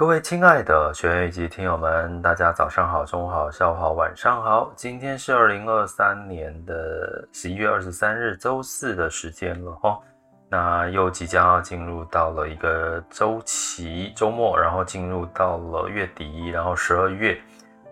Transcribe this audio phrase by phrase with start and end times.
[0.00, 4.72] 各位亲爱的学员以及听友们，大家早上好、中午好、下午好、晚上好。
[4.74, 10.00] 今天是二零二三年的十一月二十三日，周四的时间了哦。
[10.48, 17.38] 那又即将要进入到了一个周期周末，然后进入到了月底，然后十二月。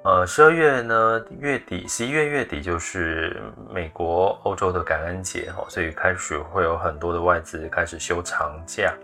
[0.02, 3.38] 呃，十二月呢，月底，十一月月底就是
[3.70, 8.94] 美国、欧洲的感恩节哈，所以开始会有很多的外资开始休长假。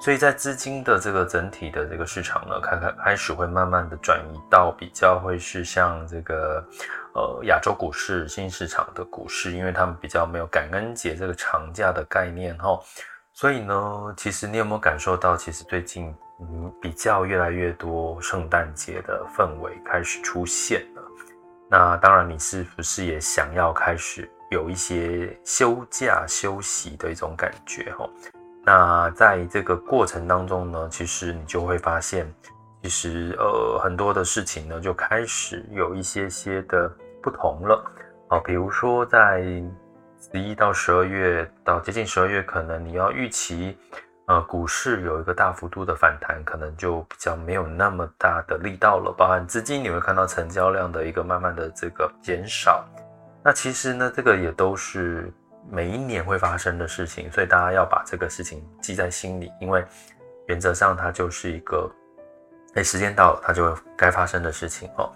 [0.00, 6.64] 所以在资金的这个整体的这个市场呢，开开开始会慢慢的转移到比较会是像这个
[7.14, 12.78] 呃亚洲股市、新市场的股市，因为他们比较没有感恩节这个长假的概念哈。
[13.32, 21.02] 所以呢，其实你有没有感受到，其实最近嗯比较越来越多圣诞节的氛围开始出现了。
[21.68, 28.08] 那当然，你是不是也想要开始有一些休假休息的一种感觉哈？
[28.70, 32.30] 那在这个过程当中呢，其实你就会发现，
[32.82, 36.86] 其实呃很多的事情呢就开始有一些些的
[37.22, 37.82] 不同了
[38.28, 39.40] 啊，比如说在
[40.20, 43.74] 十一到十二月到接近十二月，可能你要预期
[44.26, 52.84] 呃股市有一个大幅度的反弹，可能就比较没有那么大的力道了，包含资金你会看到成交量的一个慢慢的这个减少，
[53.42, 55.32] 那其实呢这个也都是。
[55.70, 59.84] 每一年会发生的事情，所以大家要把这个事情记在心里，因为
[60.46, 61.90] 原则上它就是一个，
[62.74, 65.12] 哎，时间到了，它就会该发生的事情哦。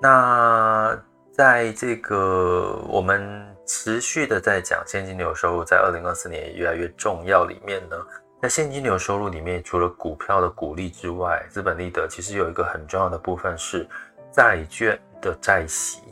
[0.00, 0.96] 那
[1.32, 7.96] 在这个我们持续的在讲现金流收入，在二零二四年也越来越重要里面呢，
[8.40, 13.88] 在现金流收入里面，除了股票的股利之外，资本利得其实有一个很重要的部分是
[14.32, 16.02] 债券的债息。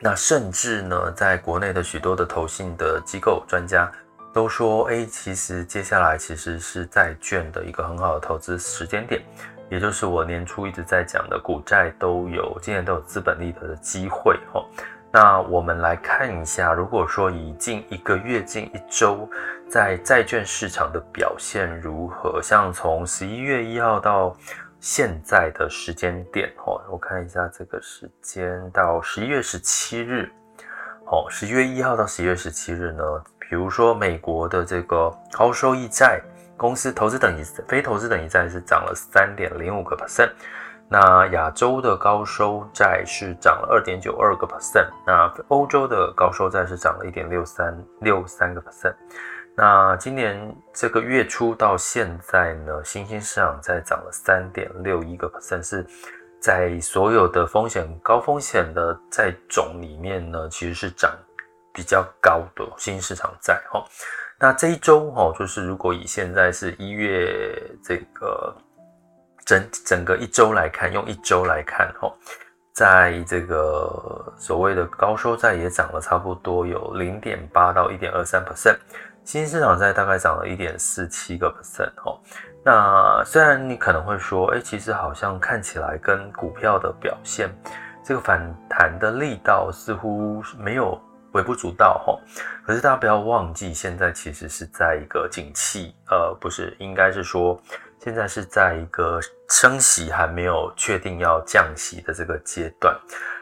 [0.00, 3.90] 那甚至呢，在国内的许多的投信的机构专家
[4.32, 9.22] 都说，哎，其实接下来其实是债券的一个很好的投资时间点，
[9.70, 14.62] 也就是我年初一直在讲的股债都有，今年都有资本利得的机会哈。
[15.10, 19.26] 那我们来看一下，如果说以近一个月、近一周，
[19.66, 22.42] 在债券市场的表现如何？
[22.42, 24.36] 像从十一月一号到
[24.88, 30.30] 现在的时间点，哦，我看一下这个时间到十一月十七日，
[31.06, 33.02] 哦，十一月一号到十一月十七日呢，
[33.36, 36.22] 比如说美国的这个高收益债
[36.56, 40.30] 公司投资等级非投资等级债是涨了三点零五个 percent，
[40.88, 48.94] 那亚洲的高收债是涨了二点九二个 percent，那欧洲的高收债是涨了一点六三六三个 percent。
[49.56, 55.86] 那今年这个月初到现在呢，新兴市场在涨了三点六一个 percent，是
[56.38, 61.10] 在所有的风险高风险的债种里面呢，其实是涨
[61.72, 63.82] 比较高的新兴市场债哈。
[64.38, 68.54] 那这一周哈，就是如果以现在是一月这个
[69.46, 72.12] 整整个一周来看，用一周来看哈，
[72.74, 78.76] 在这个所谓的高收债也涨了差不多有零点八到一点二三 percent。
[79.26, 82.16] 新兴市场债大概涨了一点四七个 percent 哦。
[82.64, 87.50] 那虽然你可能会说，哎，其实好像看起来跟股票的表现，
[88.04, 88.40] 这个反
[88.70, 90.96] 弹的力道似乎没有
[91.32, 92.16] 微不足道哈。
[92.64, 97.60] 可是大家不要忘记，现在其实是在一个景气，呃，不是，应该是说
[97.98, 99.18] 现在是在一个
[99.48, 102.96] 升息还没有确定要降息的这个阶段。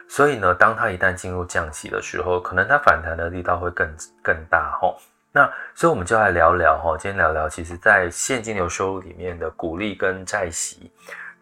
[0.09, 3.87] 所以呢，当它一旦进入降息的时候，可能它反弹的力道会更
[4.23, 4.91] 更大哈。
[5.35, 10.89] 那所以我们就来聊聊哈，今天聊聊，其实在现金流收入里面的股利跟债息，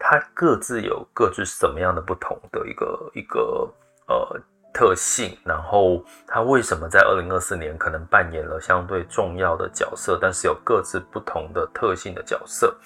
[0.00, 3.72] 它各自有各自什么样的不同的一个一个
[4.08, 4.40] 呃
[4.72, 12.76] 特性，然后它为什么在二零二四年可能扮演了相对重要的角色，但是有各自不同的特性的角色。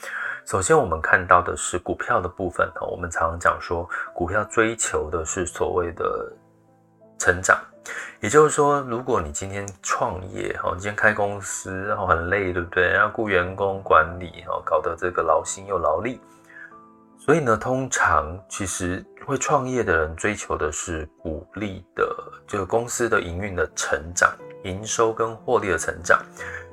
[0.44, 6.30] 首先，我们看到的是股票的部分哈，我们常常讲说，股票追求的是所谓的
[7.18, 7.58] 成长，
[8.20, 12.88] 也就是说，如果你今天创业，哦，你今天开公司，然后很累，对不对？
[12.90, 16.20] 然后雇员工管理，哦，搞得这个劳心又劳力。
[17.18, 22.16] 所以呢，通常其实会创业的人追求的是股利的，
[22.46, 24.32] 这个公司的营运的成长、
[24.64, 26.22] 营收跟获利的成长。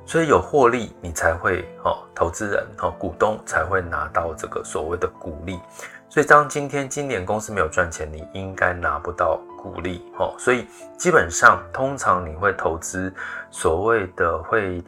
[0.06, 5.60] 所以有获利，你才会哦，投资人哦，股东才会拿到这个所谓的股利。
[6.08, 10.34] 所以当今天今年公司没有赚钱，你应该拿不到股利哦。
[10.38, 10.66] 所以
[10.96, 13.12] 基本上，通常你会投资
[13.50, 14.82] 所谓的会。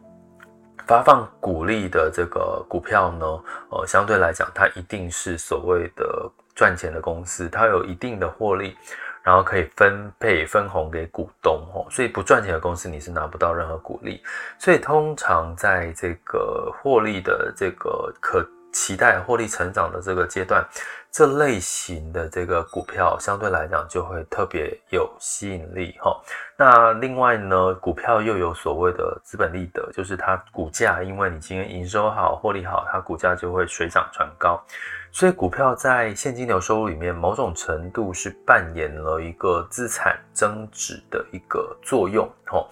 [0.86, 3.26] 发放股利的这个股票呢，
[3.68, 8.74] 呃，相对来讲，它一定是所谓的赚钱的公司，它有一定的获利，
[9.22, 11.86] 然后可以分配分红给股东哦。
[11.90, 14.22] 所以不赚钱的公司，你是拿不到任何股利。
[14.58, 20.66] 所以通常在这个获利的这个可期待获利成长的这个阶段。
[21.10, 26.16] 这类型的这个股票相对来讲就会特别有吸引力哈。
[26.56, 34.62] 那另外呢，股票又有所谓的资本利得，就是它股价，因为你今天营收好、获利好，它股价就会水涨船高。
[35.10, 42.64] 所以股票在现金流收入里面，某种程度是扮演了一个资产增值的一个作用哈。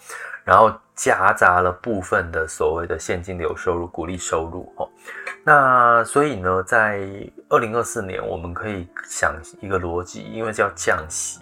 [0.45, 4.89] 然后夹杂了部分的所谓的现金流收入、股利收入哈。
[5.45, 7.07] 那所以呢，在
[7.51, 11.41] 二零二四年，我们可以想一个逻辑，因为叫降息，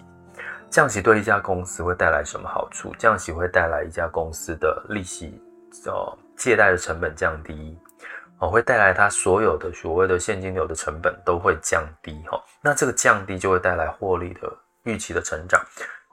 [0.69, 2.93] 降息对一家公司会带来什么好处？
[2.99, 5.41] 降息会带来一家公司的利息，
[5.87, 7.79] 哦，借贷的成本降低，
[8.39, 14.41] 哦，会带来它所有的所谓的现金流的成本都会降低，哈，那这个降低就会带来获利的
[14.83, 15.59] 预期的成长。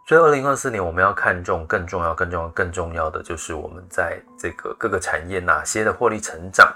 [0.07, 6.73] 所以二零二四年我们要看重更重要、更重要、更重要的就是我们在这个各个产业哪些的获利成长。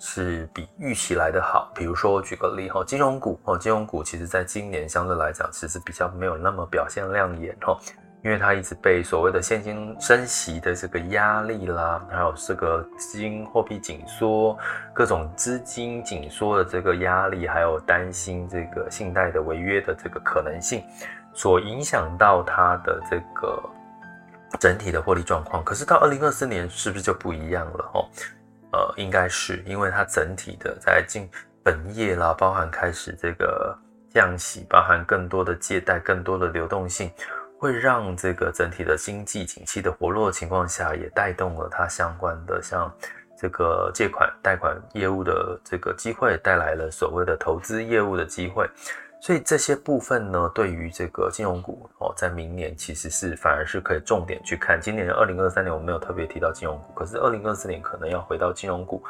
[0.00, 7.78] 是比预期来的好，比如说我举个例哈，金融股哦，金融股其实在今年相对来讲，其实比较没有那么表现亮眼哈，
[8.24, 14.58] 因为它一直被所谓的现金升息的这个压力啦，还有这个资金货币紧缩、
[14.94, 20.82] 各种资金紧缩的这个压力，还有担心这个信贷的违约的这个可能性，
[21.34, 23.62] 所影响到它的这个
[24.58, 25.62] 整体的获利状况。
[25.62, 28.08] 可是到二零二四年是不是就不一样了哦？
[28.72, 31.28] 呃，应该是因为它整体的在进
[31.62, 33.78] 本业啦，包含开始这个
[34.08, 37.10] 降息，包含更多的借贷，更多的流动性，
[37.64, 42.92] 会让这个整体的经济景气的活络情况下，也带动了它相关的像
[43.34, 48.68] 这个借款、贷款业务的这个机会，带来了所谓的投资业务的机会。
[49.18, 54.78] 所以这些部分呢，对于这个金融股哦，在明年其实是反而是可以重点去看。
[54.78, 59.02] 今年二零二三年我没有特别提到金融股，可是二零二四年可能要回到金融股，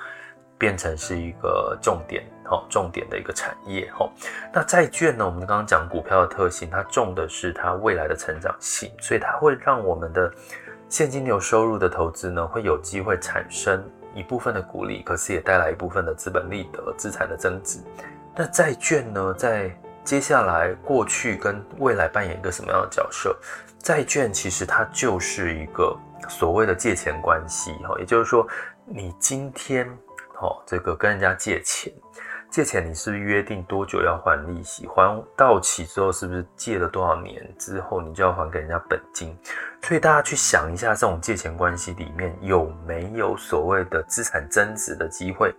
[0.59, 4.11] 变成是一个重点哦，重点的一个产业哦。
[4.53, 10.33] 那债券呢，我们刚刚讲股票的特性，它重的是它未来的成长性，所以它会让我们的
[10.89, 13.85] 现金流收入的投资呢，会有机会产生
[14.15, 17.81] 一部分的股利，可是也带来一部分的资本利得、资产的增值。
[18.37, 19.71] 那债券呢，在
[20.05, 23.35] 接下来，过去跟未来扮演一个什么样的角色？
[23.79, 25.97] 债券其实它就是一个
[26.29, 28.47] 所谓的借钱关系，哈，也就是说，
[28.87, 29.91] 你今天，
[30.44, 31.90] 哈，这个跟人家借钱，
[32.50, 34.87] 借钱你是不是约定多久要还利息？
[34.87, 39.35] 还到期之后是不是借了多少年之后你就要还给人家本金？
[39.83, 45.54] 所以大家去想一下，这种借钱关系里面有没有所谓的资产增值的机会？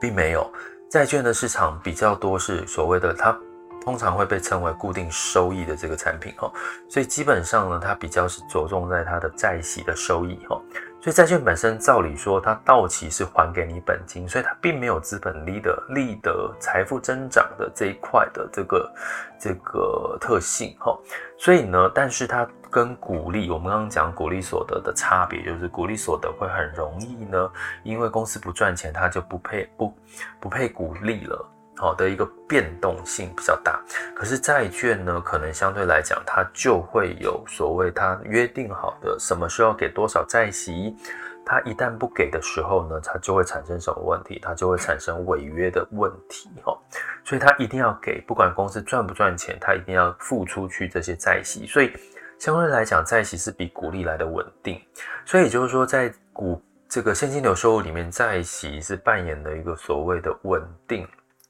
[0.00, 0.50] 并没有。
[0.90, 3.36] 债券的市场比较多是所谓的，它
[3.82, 6.52] 通常会被称为固定收益的这个产品哈，
[6.88, 10.60] 所以基本上呢，它比较是着重在它的债息的收益哈。
[11.06, 18.94] 所以债券本身照理说，它到期是还给你本金，所以它并没有资本利得、利得、财富增长的这一块的这个
[19.38, 20.98] 这个特性哈。
[21.38, 27.52] 所以呢，但是它跟股利，我们刚刚讲股利所得的差别，就是股利所得会很容易呢，
[27.84, 29.94] 因为公司不赚钱，它就不配不
[30.40, 31.48] 不配股利了。
[31.76, 33.78] 好的一个变动性比较大，
[34.14, 40.96] 可是债券呢，可能相对来讲，它就会有所谓它约定好的什么时候给多少债息，
[41.44, 44.40] 它一旦不给的时候呢，它就会产生什么问题？
[44.42, 46.76] 它就会产生违约的问题哈。
[47.24, 51.66] 所以它一定要给，不管公司赚不赚钱，它一定要付出去这些债息。
[51.66, 51.92] 所以
[52.38, 54.80] 相对来讲，债息是比股利来的稳定。
[55.24, 61.06] 所以也就是说，在股这个现金流收入里面，债息是扮演了一个所谓的稳定。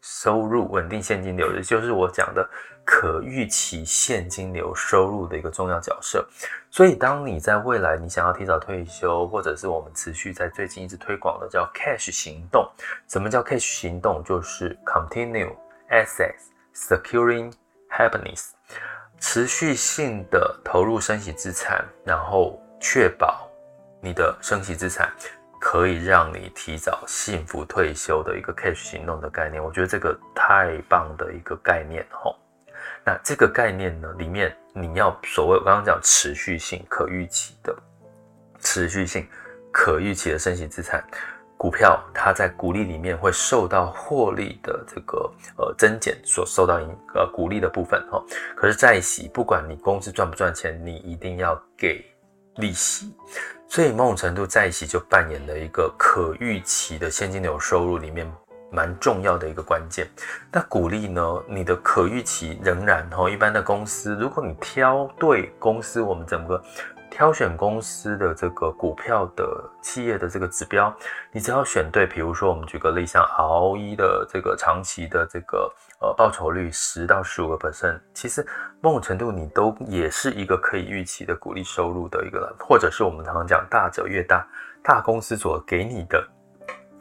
[0.08, 2.48] 收入、稳定现金流，也就是我讲的
[2.84, 6.24] 可预期现金流收入的一个重要角色。
[6.70, 12.70] 所以，当你在未来你想要提早退休，或者是我们持续在最近一直推广的叫 cash 行动。
[13.08, 14.22] 什么叫 cash 行动？
[14.22, 15.52] 就是 continue
[15.90, 17.52] assets securing
[17.90, 18.50] happiness，
[19.18, 23.50] 持续性的投入生息资产，然后确保
[24.00, 25.12] 你的生息资产。
[25.68, 32.36] 可以让你提早幸福退休的一个 cash 行动的概念，我觉得这个太棒的一个概念吼。
[33.04, 37.76] 那这个概念呢，里面你要所谓我刚刚讲持续性、可预期的
[38.60, 39.26] 持续性、
[39.72, 41.04] 可预期的升息资产
[41.56, 48.24] 股票，它在股利里面会受到获利的这个呃增减所受到影呃股利的部分哈。
[48.54, 52.04] 可是债息，不管你公司赚不赚钱，你一定要给
[52.58, 53.12] 利息。
[53.68, 58.30] 所以某种程度，在一起就扮演了一个可预期的现金流收入里面
[58.70, 60.08] 蛮重要的一个关键。
[60.50, 61.42] 那股利呢？
[61.48, 66.62] 你的可预期仍然哈，一般的公司，如果你挑对公司，我们整个。
[67.08, 69.46] 挑选公司的这个股票的
[69.80, 70.94] 企业的这个指标，
[71.32, 78.46] 你只要选对，比如说我们举个例，像 ROE 的这个长期的这个呃报酬率十到十五个 percent，其实
[78.80, 84.46] 某种程度你都也是一个可以预期的鼓励收入的一个，或者是我们常常讲大者越大，
[84.82, 86.22] 大公司所给你的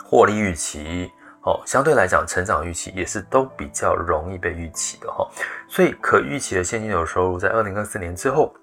[0.04, 1.12] 获利预期
[1.44, 5.28] 哦，相对来讲成长预期也是都比较容易被预期的哈，
[5.68, 8.56] 所以可预期的现金流收入在二零二四年之后。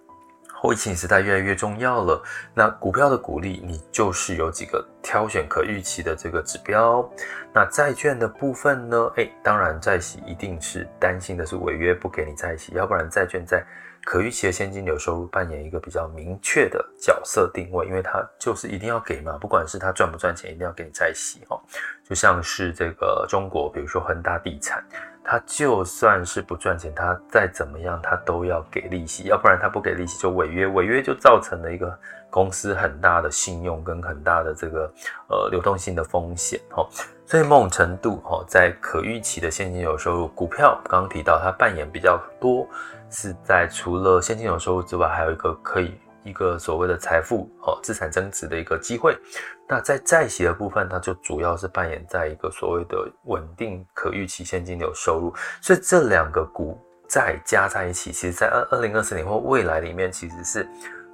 [0.62, 2.22] 后疫情时代越来越重要了。
[2.54, 7.04] 那股票的股利，你就是有几个挑选可预期的这个指标。
[7.52, 9.12] 那债券的部分呢？
[9.16, 13.60] 诶，当然债息一定是担心的是违约不给你债息，要不然债券在
[14.04, 21.60] 可预期的现金流收入扮演一个比较明确的角色定位，因为它就是一定要给嘛，不管是它赚不赚钱，一定要给你债息哦。
[22.08, 24.80] 就像是这个中国，比如说恒大地产。
[25.24, 31.96] 他就算是不赚钱，他再怎么样，他都要给利息，要不然他不给利息就违约，违约就造成了一个
[32.28, 34.92] 公司很大的信用跟很大的这个
[35.28, 36.86] 呃流动性的风险哈。
[37.24, 42.66] 所以某种程度哈，在可预期的现金流收入，股票刚刚提到它扮演比较多，
[43.08, 45.94] 是在除了现金流收入之外，还有一个可以。
[46.24, 49.16] 一个所谓的财富哦，资产增值的一个机会。
[49.68, 55.34] 那在债息的部分，它就主要是扮演在一个所谓的稳定可预期现金流收入。
[55.60, 60.68] 所以这两个股债加在一起，其实在二二零二四年或未来里面，其实是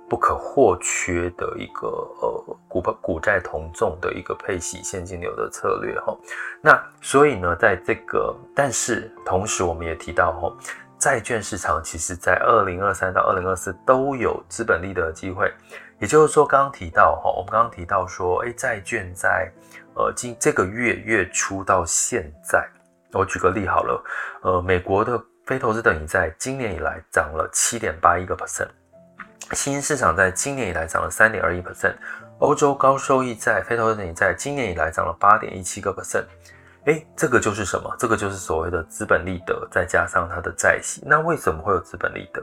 [0.08, 6.16] 不可或缺的一个呃股股债同重的一个配息现金流的策略哈。
[6.60, 10.52] 那所以呢，在这个但是同时我们也提到哈。
[10.98, 15.52] 债券市场其实，在二零二三到二零二四都有资本利得机会，
[16.00, 19.48] 也就是说，刚刚提到哈，我们刚刚提到说，诶，债券在
[19.94, 22.68] 呃今这个月月初到现在，
[23.12, 24.04] 我举个例好了，
[24.42, 28.68] 呃，美国的非投资等级债今年以来涨了七点八一个 percent，
[29.52, 31.94] 新兴市场在今年以来涨了三点二一 percent，
[32.40, 36.24] 欧洲高收益债非投资等级债今年以来涨了八点一七个 percent。
[36.88, 37.94] 哎，这个就是什么？
[37.98, 41.02] 这个就是所谓的资本利得，再加上它的债息。
[41.04, 42.42] 那为什么会有资本利得？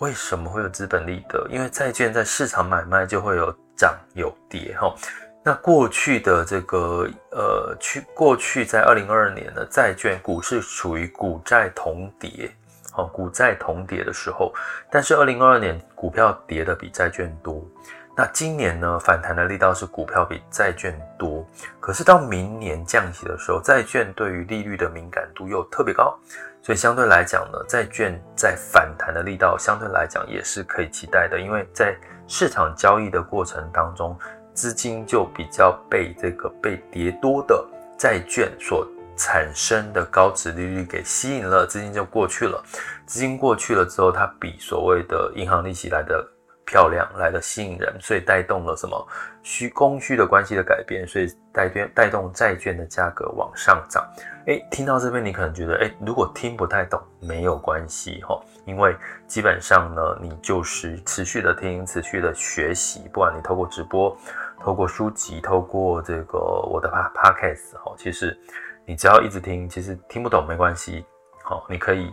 [0.00, 1.46] 为什么会有资本利得？
[1.50, 4.94] 因为债券在市场买卖就会有涨有跌，哈。
[5.42, 12.54] 那过去的这个呃，去过去在二零二二年的债券股市处于股债同跌，
[12.98, 14.52] 哦，股债同跌的时候，
[14.90, 17.66] 但是二零二二年股票跌的比债券多。
[18.14, 21.46] 那今年呢，反弹的力道是股票比债券多，
[21.80, 26.14] 可是到明年降息的时候，债券对于利率的敏感度又特别高，
[26.60, 31.96] 所以相对来讲呢，债券在反弹的力道相对来讲也是可以期待的，因为在
[32.28, 34.14] 市场交易的过程当中，
[34.52, 37.66] 资金就比较被这个被跌多的
[37.96, 42.62] 债券所产生的高值利率给吸引了，资金就过去了，
[43.06, 46.28] 资金过去了之后，它比所谓的银行利息来的。
[46.64, 49.08] 漂亮来的吸引人，所以带动了什么
[49.42, 54.06] 需供需的关系的改变，所以带动带动债券的价格往上涨。
[54.46, 64.16] 诶，听到这边你可能觉得，诶，如果听不太懂没有关系哈，因为基本上呢，你就是持续的听，持续的学习，不管你透过直播、
[64.60, 68.36] 透过书籍、透过这个我的 podcast 哈，其实
[68.84, 71.04] 你只要一直听，其实听不懂没关系。
[71.42, 72.12] 好，你可以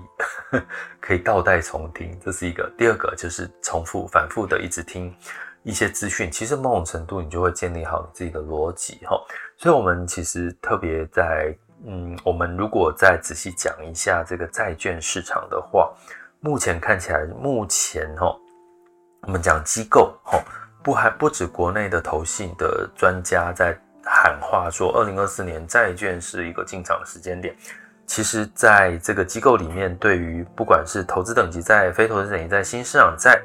[0.99, 2.71] 可以倒带重听，这是一个。
[2.77, 5.15] 第二个就是重复、反复的一直听
[5.63, 9.19] 一些资讯，其实某种程度你就会建立好你自己的逻辑哈。
[9.57, 11.55] 所以，我们其实特别在
[11.85, 15.91] 嗯，我们如果再仔细讲一下这个债券市场的话，
[16.39, 18.35] 目前看起来，目前哈，
[19.21, 20.43] 我们讲机构哈，
[20.83, 23.77] 不还不止国内的投信的专家在。
[24.11, 27.55] 喊话说，二零二四年债券是一个进场的时间点。
[28.09, 33.39] 其实，在这个机构里面，对于不管是投资等级债、非投资等级债、新市场债，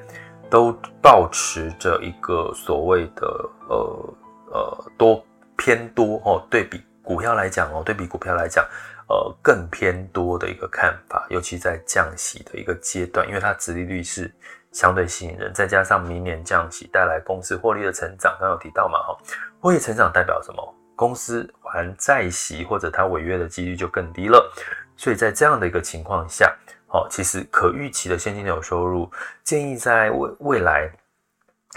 [0.48, 3.26] 都保持着一个所谓的
[3.68, 4.14] 呃
[4.52, 5.22] 呃多
[5.58, 8.64] 偏多哦，对比股票来讲哦，对比股票来讲，
[9.06, 14.34] 呃更偏多的一个看法，尤其在降息的一个阶段，因为它殖利率是
[14.72, 19.14] 相对吸引人，再加上明年降息带来公司获利的成长，刚刚有提到嘛哈，
[19.60, 20.74] 获利成长代表什么？
[20.96, 24.52] 公司还债息或者它违约的几率就更低了，
[24.96, 26.54] 所以在这样的一个情况下，
[26.88, 29.10] 哦，其实可预期的现金流收入，
[29.42, 30.90] 建议在未未来，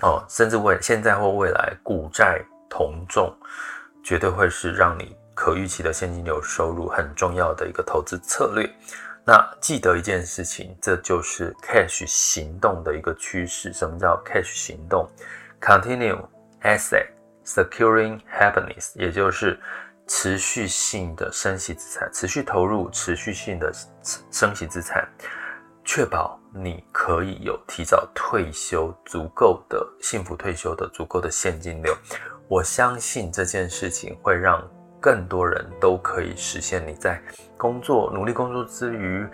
[0.02, 3.36] 哦，甚至未现在或未来，股债同重，
[4.04, 8.70] 绝对会是让你可预期的现金流收入很重要的一个投资策略。
[9.26, 13.74] 那记得一件事情，这就是 cash 行动的一个趋势。
[13.74, 15.06] 什么叫 cash 行动
[15.60, 16.24] ？Continue
[16.62, 17.17] asset。
[17.48, 19.58] Securing happiness，也就是
[20.06, 23.72] 持续性的升息资产，持续投入，持续性的
[24.30, 25.08] 升息资产，
[25.86, 31.96] 确保你可以有提早退休足够的幸福退休的足够的现金流。
[32.50, 34.62] 我相信这件事情会让
[35.00, 37.22] 更多人都可以实现你在
[37.56, 39.25] 工作努力工作之余，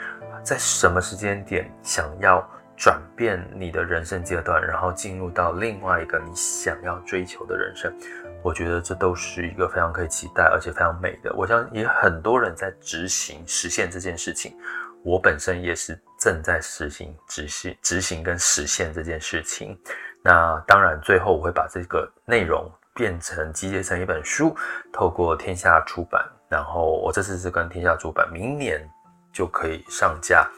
[0.44, 2.48] 在什么时间点想要。
[2.76, 7.94] 转变你的人生阶段，然后进入到另外一个你想要追求的人生，
[8.42, 11.34] 我觉得这都是一个非常可以期待，而且非常美的。
[11.36, 14.58] 我相信也很多人在执行实现这件事情，
[15.04, 19.80] 我本身也是正在实行执行执行跟实现这件事情。
[20.24, 24.56] 那当然，最后我会把这个内容变成集结成一本书，
[24.92, 26.26] 透过天下出版。
[26.50, 28.88] 然后我这次是跟天下出版，明年
[29.32, 30.50] 就可以上架。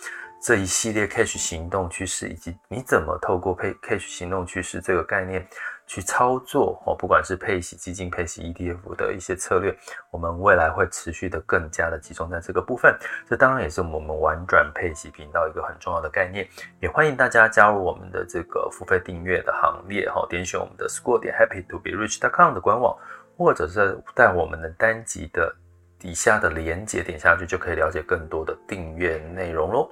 [0.45, 5.43] 这一系列 cash 行动趋势，以及你怎么透过配 cash 行动趋势这个概念
[5.87, 9.75] 去操作哦，不管是配息基金、配息 ETF 的一些策略，
[10.11, 12.95] 我们未来会持续的更加的集中在这个部分。
[13.27, 16.47] 这当然也是我们玩转配息频道一个很重要的概念。
[16.79, 22.95] 也欢迎大家加入我们的这个付费订阅的行列哈，点选我们的 school 点 happy to be rich.com 的官网，
[23.35, 25.51] 或者是在我们的单集的
[25.97, 29.89] 底下的连结点下去，就可以了解更多的订阅内容喽。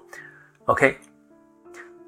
[0.67, 0.95] OK，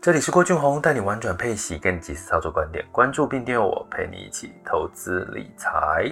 [0.02, 6.10] 这里是郭俊宏，带你玩转配息，跟及时操作观点，关注并订阅我，陪你一起投资理财。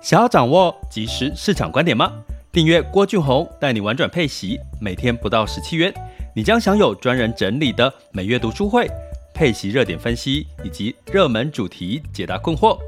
[0.00, 2.10] 想要掌握即时市场观点吗？
[2.50, 5.92] 订阅郭俊宏，带你玩转配息，每天不到十七元，
[6.34, 8.90] 你将享有专人整理的每月读书会、
[9.34, 12.78] 配息热点分析以及热门主题解答困惑。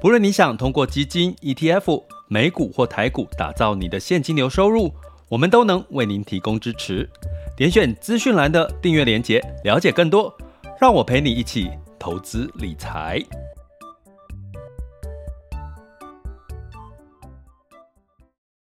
[0.00, 4.90] 不论你想通过基金、ETF、美股或台股打造你的现金流收入。
[5.30, 7.08] 我们都能为您提供支持，
[7.56, 10.36] 点选资讯栏的订阅连结，了解更多。
[10.80, 13.22] 让我陪你一起投资理财。